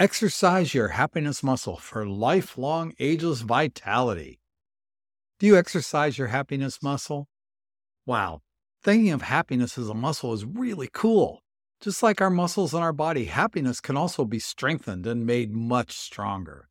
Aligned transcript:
Exercise 0.00 0.72
your 0.72 0.88
happiness 0.88 1.42
muscle 1.42 1.76
for 1.76 2.08
lifelong 2.08 2.94
ageless 2.98 3.42
vitality. 3.42 4.40
Do 5.38 5.46
you 5.46 5.58
exercise 5.58 6.16
your 6.16 6.28
happiness 6.28 6.82
muscle? 6.82 7.28
Wow, 8.06 8.40
thinking 8.82 9.10
of 9.10 9.20
happiness 9.20 9.76
as 9.76 9.90
a 9.90 9.94
muscle 9.94 10.32
is 10.32 10.46
really 10.46 10.88
cool. 10.90 11.42
Just 11.82 12.02
like 12.02 12.22
our 12.22 12.30
muscles 12.30 12.72
in 12.72 12.80
our 12.80 12.94
body, 12.94 13.26
happiness 13.26 13.78
can 13.78 13.98
also 13.98 14.24
be 14.24 14.38
strengthened 14.38 15.06
and 15.06 15.26
made 15.26 15.52
much 15.52 15.92
stronger. 15.92 16.70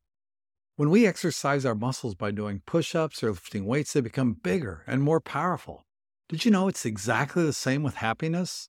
When 0.74 0.90
we 0.90 1.06
exercise 1.06 1.64
our 1.64 1.76
muscles 1.76 2.16
by 2.16 2.32
doing 2.32 2.62
push 2.66 2.96
ups 2.96 3.22
or 3.22 3.30
lifting 3.30 3.64
weights, 3.64 3.92
they 3.92 4.00
become 4.00 4.32
bigger 4.42 4.82
and 4.88 5.04
more 5.04 5.20
powerful. 5.20 5.86
Did 6.28 6.44
you 6.44 6.50
know 6.50 6.66
it's 6.66 6.84
exactly 6.84 7.44
the 7.44 7.52
same 7.52 7.84
with 7.84 7.94
happiness? 7.94 8.68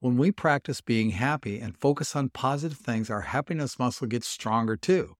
When 0.00 0.16
we 0.16 0.30
practice 0.30 0.80
being 0.80 1.10
happy 1.10 1.58
and 1.58 1.76
focus 1.76 2.14
on 2.14 2.28
positive 2.28 2.78
things, 2.78 3.10
our 3.10 3.22
happiness 3.22 3.80
muscle 3.80 4.06
gets 4.06 4.28
stronger 4.28 4.76
too. 4.76 5.16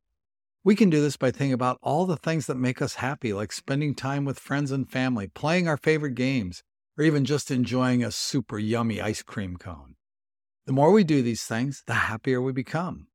We 0.63 0.77
can 0.77 0.89
do 0.89 1.01
this 1.01 1.17
by 1.17 1.33
thinking 1.33 1.53
about 1.53 1.79
all 1.83 2.07
the 2.07 2.17
things 2.17 2.47
that 2.47 2.57
make 2.57 2.81
us 2.81 2.95
happy, 2.97 3.33
like 3.33 3.51
spending 3.51 3.93
time 3.97 4.25
with 4.25 4.39
friends 4.39 4.71
and 4.71 4.89
family, 4.89 5.27
playing 5.27 5.67
our 5.67 5.77
favorite 5.77 6.15
games, 6.15 6.63
or 6.97 7.03
even 7.03 7.25
just 7.25 7.51
enjoying 7.51 8.05
a 8.05 8.13
super 8.13 8.57
yummy 8.57 9.01
ice 9.01 9.21
cream 9.23 9.57
cone. 9.57 9.97
The 10.67 10.73
more 10.73 10.93
we 10.93 11.03
do 11.03 11.23
these 11.23 11.43
things, 11.43 11.83
the 11.89 11.95
happier 11.95 12.41
we 12.41 12.53
become. 12.53 13.09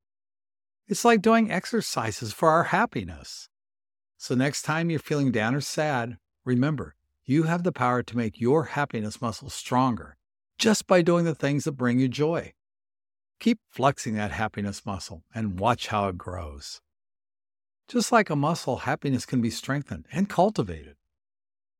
It's 0.90 1.06
like 1.06 1.22
doing 1.22 1.50
exercises 1.50 2.34
for 2.34 2.50
our 2.50 2.66
happiness. 2.66 3.48
So, 4.18 4.36
next 4.36 4.64
time 4.64 4.90
you're 4.90 5.00
feeling 5.00 5.32
down 5.32 5.56
or 5.56 5.62
sad, 5.62 6.18
remember 6.44 6.96
you 7.24 7.44
have 7.44 7.64
the 7.64 7.72
power 7.72 8.04
to 8.04 8.18
make 8.18 8.42
your 8.42 8.66
happiness 8.66 9.22
muscle 9.22 9.50
stronger 9.50 10.18
just 10.58 10.88
by 10.88 11.02
doing 11.02 11.26
the 11.26 11.36
things 11.36 11.64
that 11.64 11.74
bring 11.74 12.00
you 12.00 12.08
joy. 12.08 12.54
Keep 13.40 13.60
flexing 13.70 14.16
that 14.16 14.32
happiness 14.32 14.86
muscle 14.86 15.24
and 15.34 15.60
watch 15.60 15.88
how 15.88 16.08
it 16.08 16.18
grows. 16.18 16.82
Just 17.88 18.12
like 18.12 18.30
a 18.30 18.36
muscle, 18.36 18.78
happiness 18.78 19.26
can 19.26 19.42
be 19.42 19.50
strengthened 19.50 20.08
and 20.12 20.30
cultivated. 20.30 20.96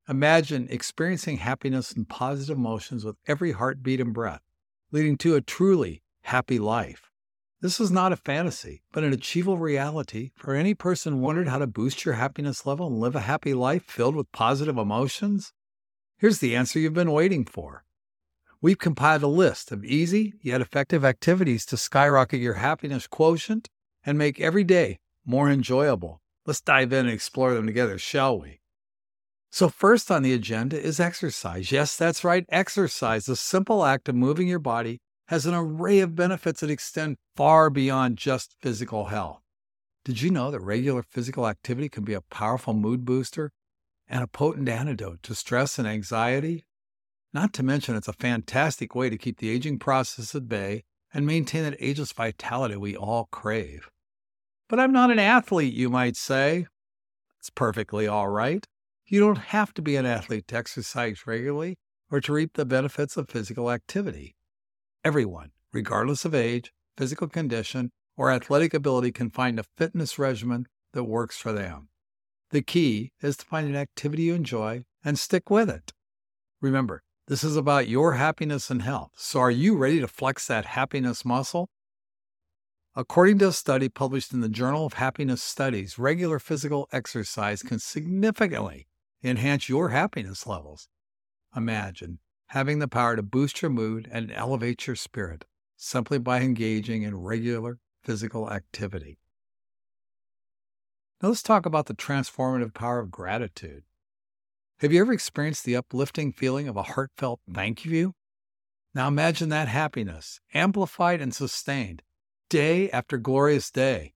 Imagine 0.08 0.68
experiencing 0.70 1.38
happiness 1.38 1.92
and 1.92 2.06
positive 2.08 2.58
emotions 2.58 3.04
with 3.04 3.16
every 3.26 3.52
heartbeat 3.52 4.00
and 4.00 4.12
breath, 4.12 4.42
leading 4.92 5.16
to 5.18 5.34
a 5.34 5.40
truly 5.40 6.02
happy 6.24 6.58
life. 6.58 7.10
This 7.62 7.80
is 7.80 7.90
not 7.90 8.12
a 8.12 8.16
fantasy, 8.16 8.82
but 8.92 9.04
an 9.04 9.14
achievable 9.14 9.56
reality 9.56 10.32
for 10.36 10.54
any 10.54 10.74
person 10.74 11.22
wondered 11.22 11.48
how 11.48 11.56
to 11.56 11.66
boost 11.66 12.04
your 12.04 12.14
happiness 12.14 12.66
level 12.66 12.88
and 12.88 13.00
live 13.00 13.16
a 13.16 13.20
happy 13.20 13.54
life 13.54 13.84
filled 13.84 14.14
with 14.14 14.30
positive 14.32 14.76
emotions? 14.76 15.54
Here's 16.18 16.40
the 16.40 16.54
answer 16.54 16.78
you've 16.78 16.92
been 16.92 17.10
waiting 17.10 17.46
for. 17.46 17.84
We've 18.64 18.78
compiled 18.78 19.22
a 19.22 19.26
list 19.26 19.72
of 19.72 19.84
easy 19.84 20.32
yet 20.40 20.62
effective 20.62 21.04
activities 21.04 21.66
to 21.66 21.76
skyrocket 21.76 22.40
your 22.40 22.54
happiness 22.54 23.06
quotient 23.06 23.68
and 24.06 24.16
make 24.16 24.40
every 24.40 24.64
day 24.64 25.00
more 25.26 25.50
enjoyable. 25.50 26.22
Let's 26.46 26.62
dive 26.62 26.90
in 26.90 27.04
and 27.04 27.10
explore 27.10 27.52
them 27.52 27.66
together, 27.66 27.98
shall 27.98 28.40
we? 28.40 28.62
So, 29.50 29.68
first 29.68 30.10
on 30.10 30.22
the 30.22 30.32
agenda 30.32 30.80
is 30.80 30.98
exercise. 30.98 31.70
Yes, 31.70 31.94
that's 31.94 32.24
right, 32.24 32.46
exercise. 32.48 33.26
The 33.26 33.36
simple 33.36 33.84
act 33.84 34.08
of 34.08 34.14
moving 34.14 34.48
your 34.48 34.58
body 34.58 35.02
has 35.28 35.44
an 35.44 35.52
array 35.52 36.00
of 36.00 36.16
benefits 36.16 36.60
that 36.60 36.70
extend 36.70 37.18
far 37.36 37.68
beyond 37.68 38.16
just 38.16 38.56
physical 38.62 39.04
health. 39.08 39.42
Did 40.06 40.22
you 40.22 40.30
know 40.30 40.50
that 40.50 40.60
regular 40.60 41.02
physical 41.02 41.46
activity 41.46 41.90
can 41.90 42.04
be 42.04 42.14
a 42.14 42.22
powerful 42.22 42.72
mood 42.72 43.04
booster 43.04 43.52
and 44.08 44.24
a 44.24 44.26
potent 44.26 44.70
antidote 44.70 45.22
to 45.24 45.34
stress 45.34 45.78
and 45.78 45.86
anxiety? 45.86 46.64
Not 47.34 47.52
to 47.54 47.64
mention, 47.64 47.96
it's 47.96 48.06
a 48.06 48.12
fantastic 48.12 48.94
way 48.94 49.10
to 49.10 49.18
keep 49.18 49.38
the 49.38 49.50
aging 49.50 49.80
process 49.80 50.36
at 50.36 50.48
bay 50.48 50.84
and 51.12 51.26
maintain 51.26 51.64
that 51.64 51.76
ageless 51.80 52.12
vitality 52.12 52.76
we 52.76 52.96
all 52.96 53.28
crave. 53.32 53.90
But 54.68 54.78
I'm 54.78 54.92
not 54.92 55.10
an 55.10 55.18
athlete, 55.18 55.74
you 55.74 55.90
might 55.90 56.16
say. 56.16 56.66
It's 57.40 57.50
perfectly 57.50 58.06
all 58.06 58.28
right. 58.28 58.64
You 59.06 59.18
don't 59.18 59.38
have 59.38 59.74
to 59.74 59.82
be 59.82 59.96
an 59.96 60.06
athlete 60.06 60.46
to 60.48 60.56
exercise 60.56 61.26
regularly 61.26 61.76
or 62.08 62.20
to 62.20 62.32
reap 62.32 62.52
the 62.54 62.64
benefits 62.64 63.16
of 63.16 63.28
physical 63.28 63.70
activity. 63.70 64.36
Everyone, 65.04 65.50
regardless 65.72 66.24
of 66.24 66.34
age, 66.34 66.72
physical 66.96 67.28
condition, 67.28 67.90
or 68.16 68.30
athletic 68.30 68.72
ability, 68.72 69.10
can 69.10 69.28
find 69.28 69.58
a 69.58 69.64
fitness 69.76 70.20
regimen 70.20 70.66
that 70.92 71.04
works 71.04 71.36
for 71.36 71.52
them. 71.52 71.88
The 72.50 72.62
key 72.62 73.10
is 73.20 73.36
to 73.38 73.44
find 73.44 73.68
an 73.68 73.74
activity 73.74 74.24
you 74.24 74.34
enjoy 74.34 74.84
and 75.04 75.18
stick 75.18 75.50
with 75.50 75.68
it. 75.68 75.92
Remember, 76.60 77.02
this 77.26 77.42
is 77.42 77.56
about 77.56 77.88
your 77.88 78.14
happiness 78.14 78.70
and 78.70 78.82
health. 78.82 79.12
So, 79.16 79.40
are 79.40 79.50
you 79.50 79.76
ready 79.76 80.00
to 80.00 80.08
flex 80.08 80.46
that 80.46 80.66
happiness 80.66 81.24
muscle? 81.24 81.70
According 82.94 83.38
to 83.38 83.48
a 83.48 83.52
study 83.52 83.88
published 83.88 84.32
in 84.32 84.40
the 84.40 84.48
Journal 84.48 84.86
of 84.86 84.94
Happiness 84.94 85.42
Studies, 85.42 85.98
regular 85.98 86.38
physical 86.38 86.88
exercise 86.92 87.62
can 87.62 87.78
significantly 87.78 88.86
enhance 89.22 89.68
your 89.68 89.88
happiness 89.88 90.46
levels. 90.46 90.88
Imagine 91.56 92.18
having 92.48 92.78
the 92.78 92.88
power 92.88 93.16
to 93.16 93.22
boost 93.22 93.62
your 93.62 93.70
mood 93.70 94.08
and 94.12 94.30
elevate 94.30 94.86
your 94.86 94.94
spirit 94.94 95.44
simply 95.76 96.18
by 96.18 96.40
engaging 96.40 97.02
in 97.02 97.16
regular 97.16 97.78
physical 98.02 98.50
activity. 98.50 99.18
Now, 101.22 101.30
let's 101.30 101.42
talk 101.42 101.64
about 101.64 101.86
the 101.86 101.94
transformative 101.94 102.74
power 102.74 102.98
of 103.00 103.10
gratitude. 103.10 103.84
Have 104.80 104.92
you 104.92 105.00
ever 105.00 105.12
experienced 105.12 105.64
the 105.64 105.76
uplifting 105.76 106.32
feeling 106.32 106.66
of 106.66 106.76
a 106.76 106.82
heartfelt 106.82 107.40
thank 107.52 107.84
you? 107.84 108.14
Now 108.92 109.06
imagine 109.06 109.48
that 109.50 109.68
happiness, 109.68 110.40
amplified 110.52 111.20
and 111.20 111.32
sustained, 111.32 112.02
day 112.50 112.90
after 112.90 113.16
glorious 113.16 113.70
day. 113.70 114.14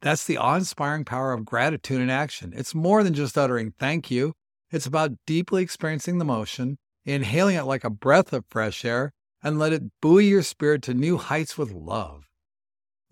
That's 0.00 0.24
the 0.24 0.38
awe 0.38 0.56
inspiring 0.56 1.04
power 1.04 1.34
of 1.34 1.44
gratitude 1.44 2.00
in 2.00 2.08
action. 2.08 2.54
It's 2.56 2.74
more 2.74 3.02
than 3.02 3.12
just 3.12 3.36
uttering 3.36 3.74
thank 3.78 4.10
you, 4.10 4.32
it's 4.70 4.86
about 4.86 5.12
deeply 5.26 5.62
experiencing 5.62 6.16
the 6.18 6.24
motion, 6.24 6.78
inhaling 7.04 7.56
it 7.56 7.64
like 7.64 7.84
a 7.84 7.90
breath 7.90 8.32
of 8.32 8.46
fresh 8.48 8.86
air, 8.86 9.12
and 9.42 9.58
let 9.58 9.74
it 9.74 9.82
buoy 10.00 10.26
your 10.26 10.42
spirit 10.42 10.80
to 10.82 10.94
new 10.94 11.18
heights 11.18 11.58
with 11.58 11.70
love. 11.72 12.24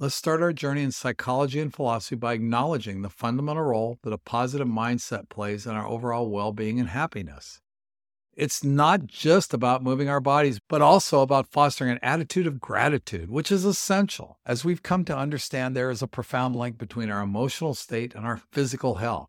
Let's 0.02 0.16
start 0.16 0.42
our 0.42 0.52
journey 0.52 0.82
in 0.82 0.90
psychology 0.90 1.60
and 1.60 1.72
philosophy 1.72 2.16
by 2.16 2.32
acknowledging 2.32 3.02
the 3.02 3.08
fundamental 3.08 3.62
role 3.62 4.00
that 4.02 4.12
a 4.12 4.18
positive 4.18 4.66
mindset 4.66 5.28
plays 5.28 5.64
in 5.64 5.76
our 5.76 5.86
overall 5.86 6.28
well 6.28 6.50
being 6.50 6.80
and 6.80 6.88
happiness. 6.88 7.60
It's 8.34 8.64
not 8.64 9.06
just 9.06 9.54
about 9.54 9.84
moving 9.84 10.08
our 10.08 10.18
bodies, 10.18 10.58
but 10.68 10.82
also 10.82 11.20
about 11.20 11.46
fostering 11.46 11.92
an 11.92 12.00
attitude 12.02 12.48
of 12.48 12.58
gratitude, 12.58 13.30
which 13.30 13.52
is 13.52 13.64
essential 13.64 14.40
as 14.44 14.64
we've 14.64 14.82
come 14.82 15.04
to 15.04 15.16
understand 15.16 15.76
there 15.76 15.88
is 15.88 16.02
a 16.02 16.08
profound 16.08 16.56
link 16.56 16.78
between 16.78 17.08
our 17.08 17.22
emotional 17.22 17.72
state 17.72 18.12
and 18.12 18.26
our 18.26 18.42
physical 18.50 18.96
health. 18.96 19.28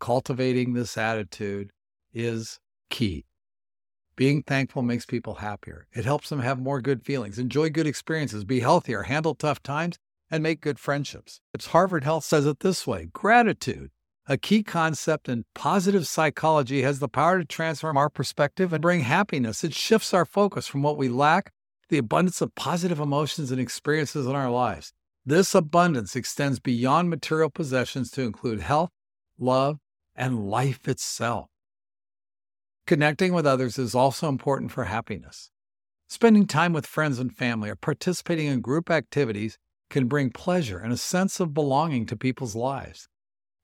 Cultivating 0.00 0.72
this 0.72 0.96
attitude 0.96 1.70
is 2.14 2.60
key. 2.88 3.26
Being 4.18 4.42
thankful 4.42 4.82
makes 4.82 5.06
people 5.06 5.34
happier. 5.34 5.86
It 5.92 6.04
helps 6.04 6.28
them 6.28 6.40
have 6.40 6.58
more 6.58 6.80
good 6.80 7.04
feelings, 7.04 7.38
enjoy 7.38 7.70
good 7.70 7.86
experiences, 7.86 8.42
be 8.42 8.58
healthier, 8.58 9.04
handle 9.04 9.36
tough 9.36 9.62
times, 9.62 9.96
and 10.28 10.42
make 10.42 10.60
good 10.60 10.80
friendships. 10.80 11.40
Harvard 11.68 12.02
Health 12.02 12.24
says 12.24 12.44
it 12.44 12.58
this 12.58 12.84
way 12.84 13.10
gratitude, 13.12 13.92
a 14.26 14.36
key 14.36 14.64
concept 14.64 15.28
in 15.28 15.44
positive 15.54 16.08
psychology, 16.08 16.82
has 16.82 16.98
the 16.98 17.08
power 17.08 17.38
to 17.38 17.44
transform 17.44 17.96
our 17.96 18.10
perspective 18.10 18.72
and 18.72 18.82
bring 18.82 19.02
happiness. 19.02 19.62
It 19.62 19.72
shifts 19.72 20.12
our 20.12 20.24
focus 20.24 20.66
from 20.66 20.82
what 20.82 20.98
we 20.98 21.08
lack 21.08 21.52
the 21.88 21.98
abundance 21.98 22.40
of 22.40 22.56
positive 22.56 22.98
emotions 22.98 23.52
and 23.52 23.60
experiences 23.60 24.26
in 24.26 24.34
our 24.34 24.50
lives. 24.50 24.92
This 25.24 25.54
abundance 25.54 26.16
extends 26.16 26.58
beyond 26.58 27.08
material 27.08 27.50
possessions 27.50 28.10
to 28.10 28.22
include 28.22 28.62
health, 28.62 28.90
love, 29.38 29.78
and 30.16 30.50
life 30.50 30.88
itself. 30.88 31.46
Connecting 32.88 33.34
with 33.34 33.46
others 33.46 33.78
is 33.78 33.94
also 33.94 34.30
important 34.30 34.72
for 34.72 34.84
happiness. 34.84 35.50
Spending 36.08 36.46
time 36.46 36.72
with 36.72 36.86
friends 36.86 37.18
and 37.18 37.36
family 37.36 37.68
or 37.68 37.76
participating 37.76 38.46
in 38.46 38.62
group 38.62 38.88
activities 38.90 39.58
can 39.90 40.08
bring 40.08 40.30
pleasure 40.30 40.78
and 40.78 40.90
a 40.90 40.96
sense 40.96 41.38
of 41.38 41.52
belonging 41.52 42.06
to 42.06 42.16
people's 42.16 42.56
lives. 42.56 43.06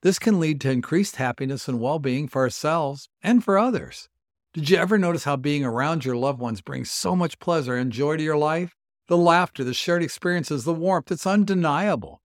This 0.02 0.18
can 0.18 0.38
lead 0.38 0.60
to 0.60 0.70
increased 0.70 1.16
happiness 1.16 1.68
and 1.68 1.80
well 1.80 1.98
being 1.98 2.28
for 2.28 2.42
ourselves 2.42 3.08
and 3.22 3.42
for 3.42 3.58
others. 3.58 4.10
Did 4.52 4.68
you 4.68 4.76
ever 4.76 4.98
notice 4.98 5.24
how 5.24 5.36
being 5.36 5.64
around 5.64 6.04
your 6.04 6.16
loved 6.16 6.38
ones 6.38 6.60
brings 6.60 6.90
so 6.90 7.16
much 7.16 7.38
pleasure 7.38 7.76
and 7.76 7.90
joy 7.90 8.18
to 8.18 8.22
your 8.22 8.36
life? 8.36 8.76
The 9.08 9.16
laughter, 9.16 9.64
the 9.64 9.72
shared 9.72 10.02
experiences, 10.02 10.64
the 10.64 10.74
warmth, 10.74 11.10
it's 11.10 11.26
undeniable. 11.26 12.20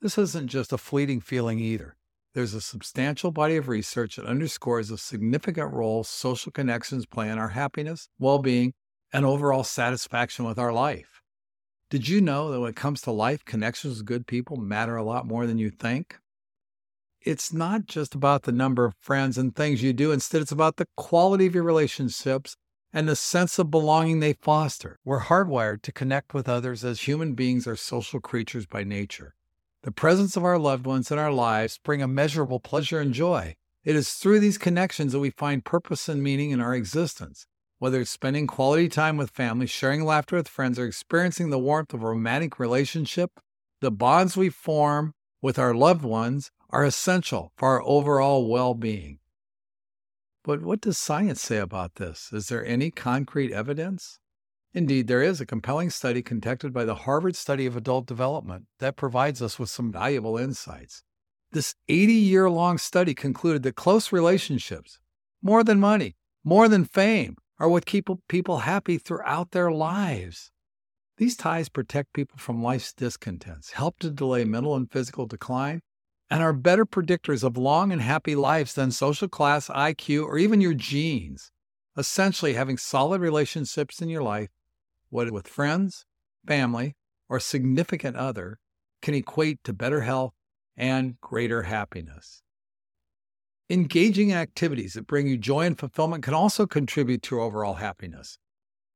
This 0.00 0.16
isn't 0.16 0.46
just 0.46 0.72
a 0.72 0.78
fleeting 0.78 1.20
feeling 1.20 1.58
either. 1.58 1.96
There's 2.38 2.54
a 2.54 2.60
substantial 2.60 3.32
body 3.32 3.56
of 3.56 3.66
research 3.66 4.14
that 4.14 4.24
underscores 4.24 4.90
the 4.90 4.96
significant 4.96 5.72
role 5.72 6.04
social 6.04 6.52
connections 6.52 7.04
play 7.04 7.28
in 7.30 7.36
our 7.36 7.48
happiness, 7.48 8.08
well 8.16 8.38
being, 8.38 8.74
and 9.12 9.26
overall 9.26 9.64
satisfaction 9.64 10.44
with 10.44 10.56
our 10.56 10.72
life. 10.72 11.20
Did 11.90 12.06
you 12.06 12.20
know 12.20 12.52
that 12.52 12.60
when 12.60 12.70
it 12.70 12.76
comes 12.76 13.00
to 13.00 13.10
life, 13.10 13.44
connections 13.44 13.96
with 13.96 14.06
good 14.06 14.28
people 14.28 14.56
matter 14.56 14.94
a 14.94 15.02
lot 15.02 15.26
more 15.26 15.48
than 15.48 15.58
you 15.58 15.68
think? 15.68 16.20
It's 17.20 17.52
not 17.52 17.86
just 17.86 18.14
about 18.14 18.44
the 18.44 18.52
number 18.52 18.84
of 18.84 18.94
friends 19.00 19.36
and 19.36 19.56
things 19.56 19.82
you 19.82 19.92
do. 19.92 20.12
Instead, 20.12 20.40
it's 20.40 20.52
about 20.52 20.76
the 20.76 20.86
quality 20.96 21.46
of 21.46 21.56
your 21.56 21.64
relationships 21.64 22.54
and 22.92 23.08
the 23.08 23.16
sense 23.16 23.58
of 23.58 23.72
belonging 23.72 24.20
they 24.20 24.34
foster. 24.34 25.00
We're 25.04 25.22
hardwired 25.22 25.82
to 25.82 25.90
connect 25.90 26.34
with 26.34 26.48
others 26.48 26.84
as 26.84 27.00
human 27.00 27.34
beings 27.34 27.66
are 27.66 27.74
social 27.74 28.20
creatures 28.20 28.64
by 28.64 28.84
nature. 28.84 29.34
The 29.82 29.92
presence 29.92 30.36
of 30.36 30.44
our 30.44 30.58
loved 30.58 30.86
ones 30.86 31.12
in 31.12 31.18
our 31.18 31.32
lives 31.32 31.78
bring 31.78 32.00
immeasurable 32.00 32.58
pleasure 32.58 32.98
and 32.98 33.14
joy. 33.14 33.54
It 33.84 33.94
is 33.94 34.12
through 34.14 34.40
these 34.40 34.58
connections 34.58 35.12
that 35.12 35.20
we 35.20 35.30
find 35.30 35.64
purpose 35.64 36.08
and 36.08 36.20
meaning 36.20 36.50
in 36.50 36.60
our 36.60 36.74
existence. 36.74 37.46
Whether 37.78 38.00
it's 38.00 38.10
spending 38.10 38.48
quality 38.48 38.88
time 38.88 39.16
with 39.16 39.30
family, 39.30 39.66
sharing 39.66 40.04
laughter 40.04 40.34
with 40.34 40.48
friends, 40.48 40.80
or 40.80 40.84
experiencing 40.84 41.50
the 41.50 41.60
warmth 41.60 41.94
of 41.94 42.02
a 42.02 42.08
romantic 42.08 42.58
relationship, 42.58 43.38
the 43.80 43.92
bonds 43.92 44.36
we 44.36 44.48
form 44.48 45.14
with 45.40 45.60
our 45.60 45.72
loved 45.72 46.02
ones 46.02 46.50
are 46.70 46.84
essential 46.84 47.52
for 47.56 47.68
our 47.68 47.82
overall 47.84 48.48
well 48.48 48.74
being. 48.74 49.20
But 50.42 50.60
what 50.62 50.80
does 50.80 50.98
science 50.98 51.40
say 51.40 51.58
about 51.58 51.94
this? 51.94 52.32
Is 52.32 52.48
there 52.48 52.66
any 52.66 52.90
concrete 52.90 53.52
evidence? 53.52 54.18
Indeed, 54.74 55.06
there 55.06 55.22
is 55.22 55.40
a 55.40 55.46
compelling 55.46 55.90
study 55.90 56.22
conducted 56.22 56.72
by 56.72 56.84
the 56.84 56.94
Harvard 56.94 57.34
Study 57.34 57.64
of 57.64 57.76
Adult 57.76 58.06
Development 58.06 58.66
that 58.80 58.96
provides 58.96 59.40
us 59.40 59.58
with 59.58 59.70
some 59.70 59.90
valuable 59.90 60.36
insights. 60.36 61.02
This 61.52 61.74
80 61.88 62.12
year 62.12 62.50
long 62.50 62.76
study 62.76 63.14
concluded 63.14 63.62
that 63.62 63.76
close 63.76 64.12
relationships, 64.12 64.98
more 65.42 65.64
than 65.64 65.80
money, 65.80 66.16
more 66.44 66.68
than 66.68 66.84
fame, 66.84 67.36
are 67.58 67.68
what 67.68 67.86
keep 67.86 68.08
people 68.28 68.58
happy 68.58 68.98
throughout 68.98 69.52
their 69.52 69.72
lives. 69.72 70.50
These 71.16 71.36
ties 71.36 71.68
protect 71.68 72.12
people 72.12 72.38
from 72.38 72.62
life's 72.62 72.92
discontents, 72.92 73.72
help 73.72 73.98
to 74.00 74.10
delay 74.10 74.44
mental 74.44 74.76
and 74.76 74.90
physical 74.90 75.26
decline, 75.26 75.80
and 76.30 76.42
are 76.42 76.52
better 76.52 76.84
predictors 76.84 77.42
of 77.42 77.56
long 77.56 77.90
and 77.90 78.02
happy 78.02 78.36
lives 78.36 78.74
than 78.74 78.90
social 78.90 79.28
class, 79.28 79.68
IQ, 79.68 80.24
or 80.24 80.38
even 80.38 80.60
your 80.60 80.74
genes. 80.74 81.50
Essentially, 81.96 82.52
having 82.52 82.76
solid 82.76 83.20
relationships 83.20 84.00
in 84.00 84.08
your 84.08 84.22
life, 84.22 84.50
whether 85.10 85.32
with 85.32 85.48
friends, 85.48 86.06
family, 86.46 86.96
or 87.28 87.40
significant 87.40 88.16
other, 88.16 88.58
can 89.02 89.14
equate 89.14 89.62
to 89.64 89.72
better 89.72 90.02
health 90.02 90.32
and 90.76 91.20
greater 91.20 91.62
happiness. 91.64 92.42
Engaging 93.70 94.32
activities 94.32 94.94
that 94.94 95.06
bring 95.06 95.26
you 95.26 95.36
joy 95.36 95.66
and 95.66 95.78
fulfillment 95.78 96.24
can 96.24 96.32
also 96.32 96.66
contribute 96.66 97.22
to 97.22 97.40
overall 97.40 97.74
happiness. 97.74 98.38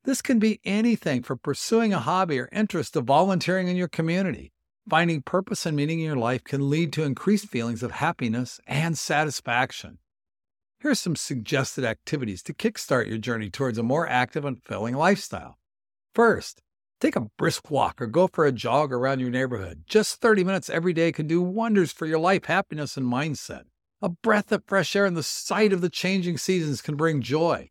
This 0.04 0.22
can 0.22 0.38
be 0.38 0.60
anything 0.64 1.22
from 1.22 1.38
pursuing 1.38 1.92
a 1.92 2.00
hobby 2.00 2.38
or 2.38 2.48
interest 2.50 2.94
to 2.94 3.02
volunteering 3.02 3.68
in 3.68 3.76
your 3.76 3.88
community. 3.88 4.52
Finding 4.88 5.22
purpose 5.22 5.64
and 5.64 5.76
meaning 5.76 6.00
in 6.00 6.06
your 6.06 6.16
life 6.16 6.42
can 6.42 6.68
lead 6.68 6.92
to 6.94 7.04
increased 7.04 7.46
feelings 7.46 7.82
of 7.82 7.92
happiness 7.92 8.58
and 8.66 8.98
satisfaction. 8.98 9.98
Here 10.80 10.90
are 10.90 10.96
some 10.96 11.14
suggested 11.14 11.84
activities 11.84 12.42
to 12.44 12.54
kickstart 12.54 13.08
your 13.08 13.18
journey 13.18 13.50
towards 13.50 13.78
a 13.78 13.84
more 13.84 14.08
active 14.08 14.44
and 14.44 14.60
fulfilling 14.60 14.96
lifestyle. 14.96 15.56
First, 16.14 16.60
take 17.00 17.16
a 17.16 17.28
brisk 17.38 17.70
walk 17.70 18.02
or 18.02 18.06
go 18.06 18.26
for 18.26 18.44
a 18.44 18.52
jog 18.52 18.92
around 18.92 19.20
your 19.20 19.30
neighborhood. 19.30 19.84
Just 19.86 20.20
30 20.20 20.44
minutes 20.44 20.68
every 20.68 20.92
day 20.92 21.10
can 21.10 21.26
do 21.26 21.40
wonders 21.40 21.90
for 21.90 22.04
your 22.04 22.18
life, 22.18 22.44
happiness, 22.44 22.98
and 22.98 23.10
mindset. 23.10 23.62
A 24.02 24.10
breath 24.10 24.52
of 24.52 24.64
fresh 24.66 24.94
air 24.94 25.06
and 25.06 25.16
the 25.16 25.22
sight 25.22 25.72
of 25.72 25.80
the 25.80 25.88
changing 25.88 26.36
seasons 26.36 26.82
can 26.82 26.96
bring 26.96 27.22
joy, 27.22 27.70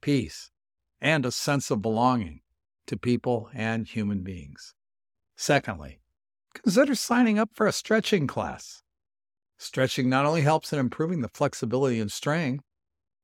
peace, 0.00 0.50
and 1.00 1.26
a 1.26 1.30
sense 1.30 1.70
of 1.70 1.82
belonging 1.82 2.40
to 2.86 2.96
people 2.96 3.50
and 3.52 3.86
human 3.86 4.22
beings. 4.22 4.74
Secondly, 5.36 6.00
consider 6.54 6.94
signing 6.94 7.38
up 7.38 7.50
for 7.52 7.66
a 7.66 7.72
stretching 7.72 8.26
class. 8.26 8.82
Stretching 9.58 10.08
not 10.08 10.24
only 10.24 10.40
helps 10.40 10.72
in 10.72 10.78
improving 10.78 11.20
the 11.20 11.30
flexibility 11.34 12.00
and 12.00 12.10
strength, 12.10 12.64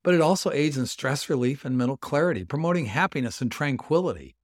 but 0.03 0.13
it 0.13 0.21
also 0.21 0.51
aids 0.51 0.77
in 0.77 0.85
stress 0.85 1.29
relief 1.29 1.65
and 1.65 1.77
mental 1.77 1.97
clarity, 1.97 2.43
promoting 2.43 2.85
happiness 2.85 3.41
and 3.41 3.51
tranquility. 3.51 4.35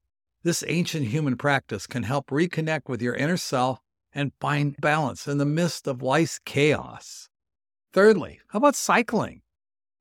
This 0.47 0.63
ancient 0.65 1.07
human 1.07 1.35
practice 1.35 1.85
can 1.87 2.03
help 2.03 2.27
reconnect 2.27 2.87
with 2.87 3.01
your 3.01 3.13
inner 3.15 3.35
self 3.35 3.81
and 4.13 4.31
find 4.39 4.77
balance 4.77 5.27
in 5.27 5.39
the 5.39 5.45
midst 5.45 5.87
of 5.87 6.01
life's 6.01 6.39
chaos. 6.45 7.27
Thirdly, 7.91 8.39
how 8.47 8.59
about 8.59 8.77
cycling? 8.77 9.41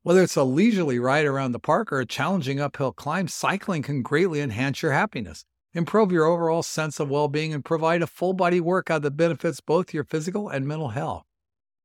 Whether 0.05 0.23
it's 0.23 0.37
a 0.37 0.45
leisurely 0.45 1.01
ride 1.01 1.25
around 1.27 1.51
the 1.51 1.59
park 1.59 1.93
or 1.93 1.99
a 1.99 2.07
challenging 2.07 2.61
uphill 2.61 2.93
climb, 2.93 3.27
cycling 3.27 3.83
can 3.83 4.03
greatly 4.03 4.41
enhance 4.41 4.83
your 4.83 4.93
happiness 4.93 5.45
improve 5.75 6.13
your 6.13 6.27
overall 6.27 6.63
sense 6.63 7.01
of 7.01 7.11
well 7.11 7.27
being, 7.27 7.53
and 7.53 7.65
provide 7.65 8.03
a 8.03 8.07
full 8.07 8.33
body 8.33 8.61
workout 8.61 9.03
that 9.03 9.17
benefits 9.17 9.61
both 9.61 9.93
your 9.93 10.05
physical 10.05 10.49
and 10.49 10.69
mental 10.69 10.91
health. 10.91 11.25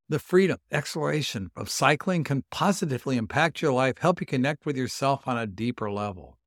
The 0.08 0.20
freedom, 0.20 0.60
exploration 0.72 1.50
of 1.56 1.68
cycling 1.68 2.24
can 2.24 2.44
positively 2.52 3.18
impact 3.18 3.64
your 3.64 3.74
life, 3.74 3.98
help 3.98 4.22
you 4.22 4.28
connect 4.28 4.68
with 4.68 4.78
yourself 4.78 5.28
on 5.28 5.36
a 5.36 5.48
deeper 5.48 5.90
level. 5.90 6.38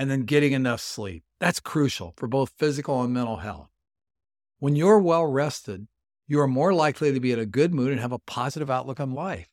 And 0.00 0.10
then 0.10 0.22
getting 0.22 0.52
enough 0.52 0.80
sleep. 0.80 1.24
That's 1.40 1.60
crucial 1.60 2.14
for 2.16 2.26
both 2.26 2.54
physical 2.56 3.02
and 3.02 3.12
mental 3.12 3.36
health. 3.36 3.68
When 4.58 4.74
you're 4.74 4.98
well 4.98 5.26
rested, 5.26 5.88
you 6.26 6.40
are 6.40 6.48
more 6.48 6.72
likely 6.72 7.12
to 7.12 7.20
be 7.20 7.32
in 7.32 7.38
a 7.38 7.44
good 7.44 7.74
mood 7.74 7.90
and 7.90 8.00
have 8.00 8.10
a 8.10 8.18
positive 8.18 8.70
outlook 8.70 8.98
on 8.98 9.10
life. 9.10 9.50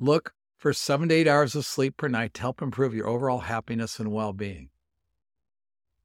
Look 0.00 0.32
for 0.56 0.72
seven 0.72 1.10
to 1.10 1.14
eight 1.14 1.28
hours 1.28 1.54
of 1.54 1.66
sleep 1.66 1.98
per 1.98 2.08
night 2.08 2.32
to 2.32 2.40
help 2.40 2.62
improve 2.62 2.94
your 2.94 3.08
overall 3.08 3.40
happiness 3.40 4.00
and 4.00 4.10
well 4.10 4.32
being. 4.32 4.70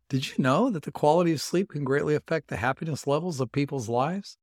Did 0.09 0.27
you 0.27 0.43
know 0.43 0.69
that 0.69 0.83
the 0.83 0.91
quality 0.91 1.31
of 1.31 1.39
sleep 1.39 1.69
can 1.69 1.85
greatly 1.85 2.15
affect 2.15 2.49
the 2.49 2.57
happiness 2.57 3.07
levels 3.07 3.39
of 3.39 3.53
people's 3.53 3.87
lives? 3.87 4.37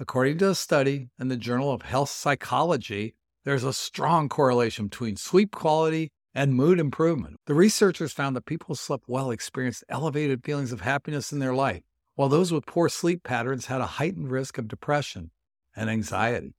According 0.00 0.38
to 0.38 0.48
a 0.48 0.54
study 0.54 1.10
in 1.20 1.28
the 1.28 1.36
Journal 1.36 1.70
of 1.70 1.82
Health 1.82 2.08
Psychology, 2.08 3.14
there's 3.44 3.62
a 3.62 3.74
strong 3.74 4.30
correlation 4.30 4.86
between 4.86 5.16
sleep 5.16 5.50
quality 5.50 6.12
and 6.34 6.54
mood 6.54 6.78
improvement. 6.78 7.38
The 7.46 7.54
researchers 7.54 8.12
found 8.12 8.34
that 8.36 8.46
people 8.46 8.68
who 8.68 8.74
slept 8.74 9.04
well 9.06 9.30
experienced 9.30 9.84
elevated 9.88 10.44
feelings 10.44 10.72
of 10.72 10.80
happiness 10.80 11.32
in 11.32 11.38
their 11.38 11.54
life, 11.54 11.82
while 12.14 12.28
those 12.28 12.52
with 12.52 12.66
poor 12.66 12.88
sleep 12.88 13.22
patterns 13.22 13.66
had 13.66 13.80
a 13.80 13.86
heightened 13.86 14.30
risk 14.30 14.58
of 14.58 14.68
depression 14.68 15.30
and 15.76 15.90
anxiety. 15.90 16.54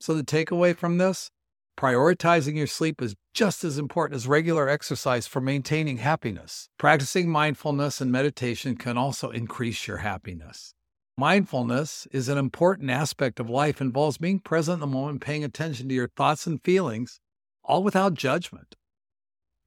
So, 0.00 0.14
the 0.14 0.22
takeaway 0.22 0.76
from 0.76 0.98
this 0.98 1.30
Prioritizing 1.78 2.56
your 2.56 2.66
sleep 2.66 3.00
is 3.00 3.14
just 3.32 3.62
as 3.62 3.78
important 3.78 4.16
as 4.16 4.26
regular 4.26 4.68
exercise 4.68 5.28
for 5.28 5.40
maintaining 5.40 5.98
happiness. 5.98 6.68
Practicing 6.76 7.30
mindfulness 7.30 8.00
and 8.00 8.10
meditation 8.10 8.74
can 8.74 8.98
also 8.98 9.30
increase 9.30 9.86
your 9.86 9.98
happiness. 9.98 10.74
Mindfulness 11.16 12.08
is 12.10 12.28
an 12.28 12.36
important 12.36 12.90
aspect 12.90 13.38
of 13.38 13.48
life, 13.48 13.80
involves 13.80 14.18
being 14.18 14.40
present 14.40 14.74
in 14.74 14.80
the 14.80 14.88
moment, 14.88 15.20
paying 15.20 15.44
attention 15.44 15.88
to 15.88 15.94
your 15.94 16.08
thoughts 16.08 16.48
and 16.48 16.60
feelings, 16.64 17.20
all 17.62 17.84
without 17.84 18.14
judgment. 18.14 18.74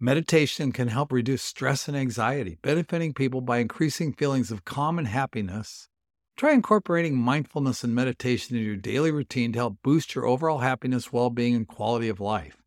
Meditation 0.02 0.74
can 0.74 0.90
help 0.90 1.14
reduce 1.14 1.44
stress 1.44 1.88
and 1.88 1.96
anxiety, 1.96 2.58
benefiting 2.62 3.14
people 3.14 3.40
by 3.40 3.60
increasing 3.60 4.12
feelings 4.12 4.52
of 4.52 4.66
calm 4.66 5.00
and 5.00 5.08
happiness 5.08 5.88
Try 6.42 6.54
incorporating 6.54 7.18
mindfulness 7.18 7.84
and 7.84 7.94
meditation 7.94 8.56
into 8.56 8.66
your 8.66 8.76
daily 8.76 9.12
routine 9.12 9.54
to 9.54 9.60
help 9.60 9.78
boost 9.84 10.16
your 10.16 10.26
overall 10.26 10.58
happiness, 10.58 11.14
well 11.14 11.30
being, 11.30 11.54
and 11.54 11.68
quality 11.68 12.10
of 12.10 12.20
life. 12.20 12.64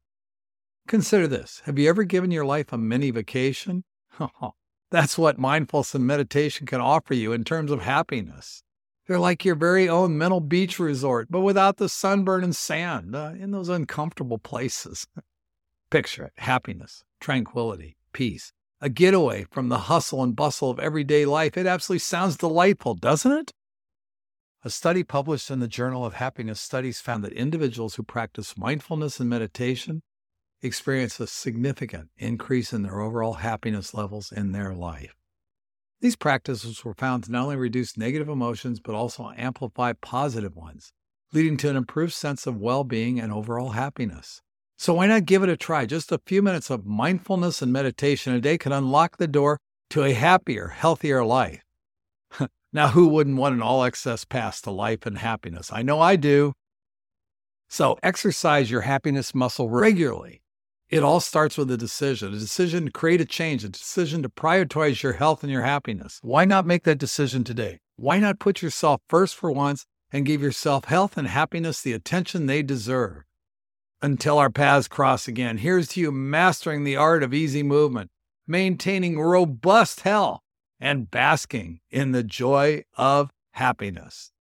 Consider 0.86 1.26
this 1.26 1.60
Have 1.64 1.76
you 1.76 1.88
ever 1.88 2.04
given 2.04 2.30
your 2.30 2.44
life 2.44 2.72
a 2.72 2.78
mini 2.78 3.10
vacation? 3.10 3.82
That's 4.92 5.18
what 5.18 5.38
mindfulness 5.38 5.94
and 5.94 6.06
meditation 6.06 6.68
can 6.68 6.80
offer 6.80 7.14
you 7.14 7.32
in 7.32 7.42
terms 7.42 7.72
of 7.72 7.82
happiness. 7.82 8.62
They're 9.08 9.18
like 9.18 9.44
your 9.44 9.56
very 9.56 9.88
own 9.88 10.16
mental 10.16 10.40
beach 10.40 10.78
resort, 10.78 11.26
but 11.28 11.40
without 11.40 11.78
the 11.78 11.88
sunburn 11.88 12.44
and 12.44 12.54
sand 12.54 13.16
uh, 13.16 13.32
in 13.36 13.50
those 13.50 13.68
uncomfortable 13.68 14.38
places. 14.38 15.08
Picture 15.90 16.26
it 16.26 16.32
happiness, 16.36 17.02
tranquility, 17.24 17.96
peace, 18.12 18.52
a 18.82 18.90
getaway 18.90 19.46
from 19.50 19.70
the 19.70 19.88
hustle 19.88 20.22
and 20.22 20.36
bustle 20.36 20.68
of 20.68 20.78
everyday 20.78 21.24
life. 21.24 21.56
It 21.56 21.66
absolutely 21.66 22.00
sounds 22.00 22.36
delightful, 22.36 22.94
doesn't 22.94 23.32
it? 23.32 23.50
A 24.62 24.68
study 24.68 25.02
published 25.02 25.50
in 25.50 25.58
the 25.58 25.66
Journal 25.66 26.04
of 26.04 26.14
Happiness 26.14 26.60
Studies 26.60 27.00
found 27.00 27.24
that 27.24 27.32
individuals 27.32 27.94
who 27.94 28.02
practice 28.02 28.58
mindfulness 28.58 29.20
and 29.20 29.30
meditation 29.30 30.02
experience 30.60 31.18
a 31.18 31.26
significant 31.26 32.10
increase 32.18 32.74
in 32.74 32.82
their 32.82 33.00
overall 33.00 33.34
happiness 33.34 33.94
levels 33.94 34.30
in 34.30 34.52
their 34.52 34.74
life. 34.74 35.14
These 36.02 36.16
practices 36.16 36.84
were 36.84 36.92
found 36.92 37.24
to 37.24 37.32
not 37.32 37.44
only 37.44 37.56
reduce 37.56 37.96
negative 37.96 38.28
emotions, 38.28 38.80
but 38.80 38.94
also 38.94 39.32
amplify 39.34 39.94
positive 39.94 40.54
ones, 40.54 40.92
leading 41.32 41.56
to 41.58 41.70
an 41.70 41.76
improved 41.76 42.12
sense 42.12 42.46
of 42.46 42.60
well 42.60 42.84
being 42.84 43.18
and 43.18 43.32
overall 43.32 43.70
happiness. 43.70 44.42
So, 44.76 44.94
why 44.94 45.06
not 45.06 45.24
give 45.24 45.42
it 45.42 45.48
a 45.48 45.56
try? 45.56 45.86
Just 45.86 46.12
a 46.12 46.20
few 46.26 46.42
minutes 46.42 46.68
of 46.70 46.84
mindfulness 46.84 47.62
and 47.62 47.72
meditation 47.72 48.34
a 48.34 48.40
day 48.40 48.58
can 48.58 48.72
unlock 48.72 49.16
the 49.16 49.28
door 49.28 49.58
to 49.90 50.02
a 50.02 50.12
happier, 50.12 50.68
healthier 50.68 51.24
life. 51.24 51.62
Now, 52.72 52.88
who 52.88 53.06
wouldn't 53.06 53.36
want 53.36 53.54
an 53.54 53.62
all 53.62 53.84
access 53.84 54.24
pass 54.24 54.60
to 54.62 54.72
life 54.72 55.06
and 55.06 55.18
happiness? 55.18 55.70
I 55.72 55.82
know 55.82 56.00
I 56.00 56.16
do. 56.16 56.54
So, 57.68 57.96
exercise 58.02 58.68
your 58.68 58.80
happiness 58.80 59.32
muscle 59.32 59.70
regularly. 59.70 60.42
It 60.90 61.04
all 61.04 61.20
starts 61.20 61.56
with 61.56 61.70
a 61.70 61.76
decision 61.76 62.34
a 62.34 62.38
decision 62.38 62.86
to 62.86 62.90
create 62.90 63.20
a 63.20 63.24
change, 63.24 63.62
a 63.62 63.68
decision 63.68 64.22
to 64.22 64.28
prioritize 64.28 65.04
your 65.04 65.14
health 65.14 65.44
and 65.44 65.52
your 65.52 65.62
happiness. 65.62 66.18
Why 66.22 66.44
not 66.44 66.66
make 66.66 66.82
that 66.82 66.98
decision 66.98 67.44
today? 67.44 67.78
Why 67.96 68.18
not 68.18 68.40
put 68.40 68.60
yourself 68.60 69.00
first 69.08 69.36
for 69.36 69.52
once 69.52 69.86
and 70.12 70.26
give 70.26 70.42
yourself 70.42 70.86
health 70.86 71.16
and 71.16 71.28
happiness 71.28 71.80
the 71.80 71.92
attention 71.92 72.46
they 72.46 72.62
deserve? 72.62 73.22
Until 74.04 74.36
our 74.36 74.50
paths 74.50 74.86
cross 74.86 75.26
again, 75.26 75.56
here's 75.56 75.88
to 75.88 76.00
you 76.00 76.12
mastering 76.12 76.84
the 76.84 76.94
art 76.94 77.22
of 77.22 77.32
easy 77.32 77.62
movement, 77.62 78.10
maintaining 78.46 79.18
robust 79.18 80.00
health, 80.00 80.42
and 80.78 81.10
basking 81.10 81.80
in 81.90 82.12
the 82.12 82.22
joy 82.22 82.84
of 82.98 83.30
happiness. 83.52 84.33